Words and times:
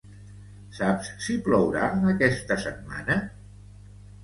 Saps 0.77 1.11
si 1.25 1.35
plourà 1.49 1.91
aquesta 2.15 2.59
setmana? 2.65 3.21